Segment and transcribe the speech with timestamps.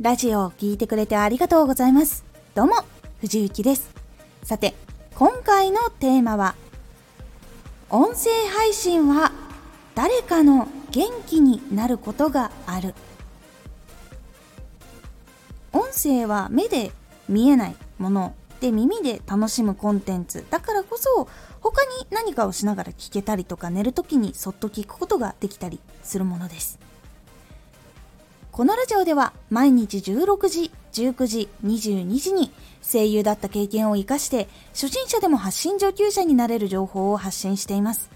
[0.00, 2.24] ラジオを聴いてくれてありがとうございます。
[2.54, 2.74] どうも、
[3.20, 3.90] 藤幸です。
[4.44, 4.74] さて、
[5.16, 6.54] 今回のテーマは、
[7.90, 9.32] 音声配信は
[9.96, 12.94] 誰かの元気になることがある。
[15.72, 16.92] 音声は目で
[17.28, 21.28] 見えないもので耳で楽しむコンテンツだからこそ
[21.60, 26.78] 他に何かをしながら聞けたりとか寝る時にそっと聞くことができたりするものです
[28.58, 32.50] このラジオでは毎日16時、19時、22時に
[32.82, 38.10] 声優だった経験を活かして初心者でも発信上級者になれる情報を発信しています。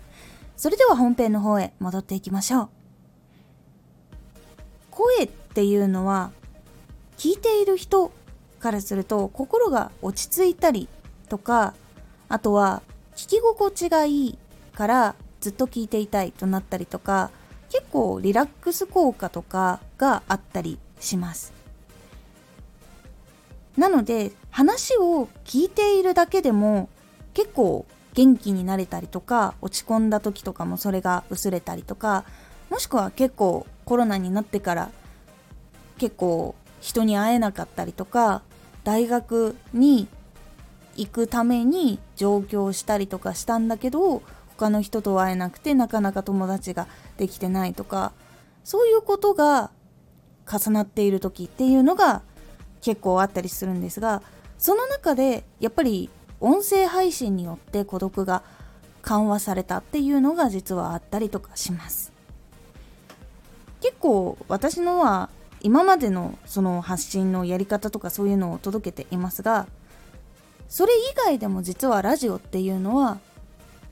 [0.57, 2.69] それでは本編の方へ戻っていきましょう。
[4.91, 6.33] 声っていうのは
[7.19, 8.11] 聞いている人
[8.59, 10.89] からすると心が落ち着いたり
[11.29, 11.73] とか
[12.29, 12.83] あとは
[13.15, 14.39] 聞き心地がいい
[14.75, 17.31] からずっと聞いていたいとなったりとか
[17.71, 21.53] 結構リラックス効果とかがあったりします。
[23.77, 26.89] なので話を聞いているだけでも
[27.35, 32.25] 結構元気になれたりとか落ち込んだ時とかもそれが薄れたりとか
[32.69, 34.91] もしくは結構コロナになってから
[35.99, 38.43] 結構人に会えなかったりとか
[38.85, 40.09] 大学に
[40.97, 48.13] 行くために上京したりとかしたんだけど他の人と会えなくてなかなか友達ができてないとか
[48.65, 49.71] そういうことが
[50.51, 52.23] 重なっている時っていうのが
[52.81, 54.23] 結構あったりするんですが
[54.59, 58.43] その中でやっぱり音声配信によって孤独が
[59.03, 62.13] 緩和されたっていうのが実はあったりとかします。
[63.81, 65.29] 結構私のは
[65.61, 69.67] 今までのその発信のやり方とかそういうのを届けていますが
[70.69, 73.19] それ以外でも実はラジオっていうのは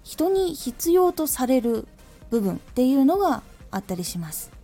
[0.05, 1.87] 人に必要とされる
[2.31, 4.60] 部分っていうのがあったりします。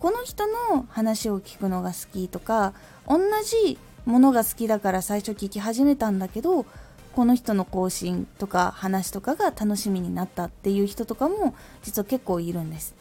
[0.00, 2.72] この人の話を聞くのが好きとか
[3.06, 6.66] 同じものが好きだから最初聞き始めたんだけど
[7.14, 12.94] この人の更新とか話とかが楽しみになったっていう人とかも実は結構いるんです。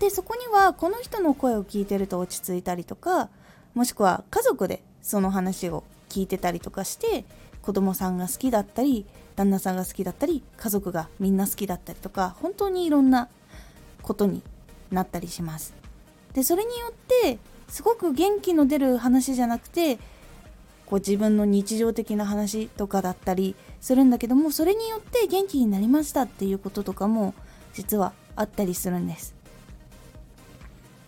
[0.00, 3.30] でそこにはこの人の声を聞いてると落ち着いたりとか
[3.74, 7.24] もしくは家族でその話を聞いてたりとかして
[7.62, 9.06] 子供さんが好きだったり
[9.36, 13.28] 旦那さんが好きだったり家族がみんな好きだったりとか本当にいろんな
[14.02, 14.42] ことに
[14.90, 15.83] なったりします。
[16.34, 19.98] でそれによってすごく元気の出る話じゃなくて
[20.86, 27.34] こう自分の日常的な話とかだったりするんだけどもそれによって元気になりましたっていうこととかも
[27.72, 29.34] 実はあったりするんです。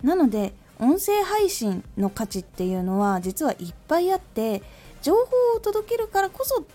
[0.03, 4.61] なので音声配信の価値っていうのは実はいっぱいあって
[5.01, 5.21] 情報
[5.55, 6.65] を届けるからこそっ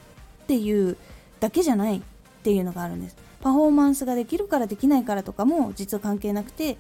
[0.47, 0.97] ていう
[1.39, 2.03] だけじゃないっ
[2.43, 3.17] ていうのがあるんです。
[3.41, 6.77] パフォーマンスができるからできないからとかも実は関係なくて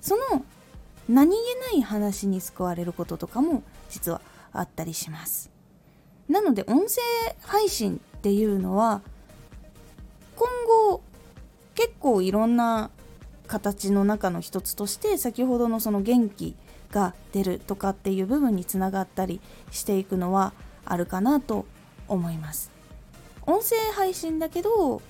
[0.00, 0.44] その
[1.08, 4.20] 何気ない話に救われることとかも実は
[4.52, 5.50] あったりします。
[6.28, 7.02] なので音声
[7.42, 9.02] 配信っていうのは
[10.36, 10.48] 今
[10.88, 11.02] 後
[11.74, 12.90] 結構いろんな
[13.46, 16.56] 形の中の一つとして先ほどのその元気
[16.90, 20.54] が出るとかっていう部分につながったりしていくのは
[20.86, 21.66] あるかなと
[22.08, 22.70] 思います。
[23.46, 25.02] 音声配信だけど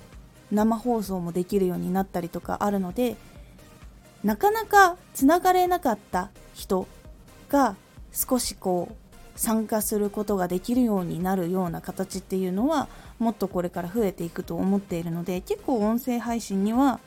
[0.51, 3.15] 生放送もできるようになったりとかあるので
[4.25, 6.87] なかなかつながれなかった人
[7.47, 7.75] が
[8.11, 12.87] 少しこう参加することができるようになるような形っていうのは
[13.19, 16.99] もっとこれから増えていくと思っているので結構音声配信には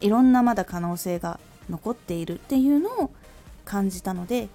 [0.00, 3.10] いろんなまだ可能性が残っているっていうのを
[3.64, 4.50] 感じたので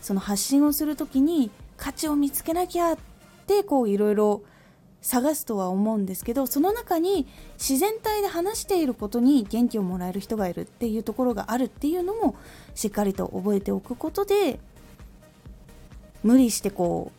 [0.00, 2.98] その発信をする時に価値を見つけなきゃっ
[3.48, 4.42] てこういろいろ
[5.06, 7.28] 探すとは思うんですけどその中に
[7.58, 12.34] 自然体で話していることに元気をもらえる人がいるっていうところがあるっていうのも
[12.74, 14.58] しっかりと覚えておくことで
[16.24, 17.12] 無理してこ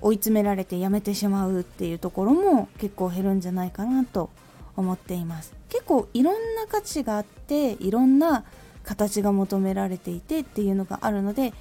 [0.00, 4.30] う追い詰められてやめてしまうっていうところも結構減るんじゃないかなと
[4.74, 5.54] 思っています。
[5.68, 8.44] 結構いろんな価値があっていろんな
[8.82, 11.52] 形が求められていてっていうのがあるので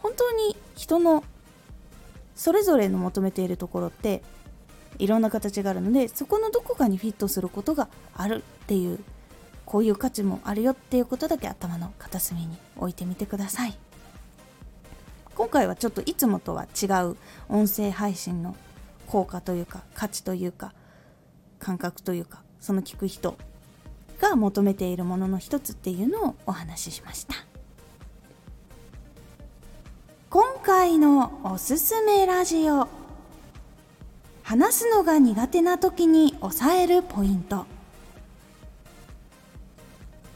[0.00, 1.24] 本当に人の
[2.34, 4.22] それぞれの求めているところって
[4.98, 8.98] いろんな形があるのでそこのどこかにフィットすることがあるっていう
[9.64, 13.74] こういう価値もあるよっていうことだけ頭の片隅に置いてみてください。
[15.34, 17.16] 今回はちょっといつもとは違う
[17.48, 18.56] 音声配信の
[19.06, 20.72] 効果というか価値というか
[21.60, 23.36] 感覚というかその聞く人
[24.20, 27.34] が求めているものの一つっていうのをお話ししました。
[30.30, 32.97] 今回のおすすめラジオ。
[34.48, 37.66] 話すのが苦手な時に抑えるポイント。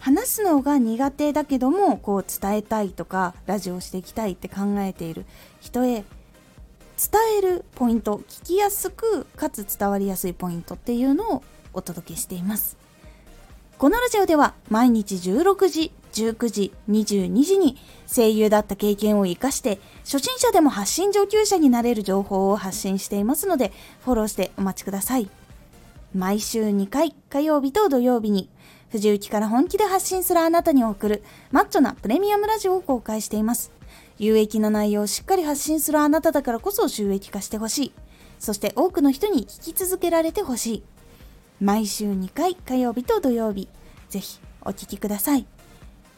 [0.00, 5.24] 話すのが苦手だけどもこう伝えたいとかラジオしていきたいって考えている。
[5.62, 6.04] 人へ伝
[7.38, 11.42] えるポイント聞きやすくかつ伝わりやすいポイントっていうのを
[11.72, 12.76] お届けしています。
[13.78, 17.76] このラジオでは毎日16時19時22時に
[18.06, 23.72] 声優だった経験を活かして初心者でも発信上級者になれる情報を発信していますので
[24.04, 25.28] フォローしてお待ちください。
[26.14, 28.50] 毎週2回火曜日と土曜日に
[28.90, 33.72] 藤雪から本気で発信するあなたに送るマッチョなプレミアムラジオを公開しています。
[34.18, 37.92] 有益な内容をしっかり発信するあなただからこそ収益化してほしい。
[38.38, 40.82] そして多くの人に聞き続けられてほしい。
[41.60, 43.68] 毎週2回火曜日と土曜日
[44.10, 45.46] ぜひお聴きください。